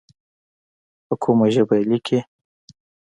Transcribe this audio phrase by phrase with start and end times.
[1.05, 2.19] په کومه ژبه یې لیکې.